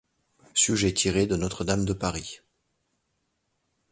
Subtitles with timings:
[0.55, 2.39] Sujets tirés de Notre-Dame de Paris.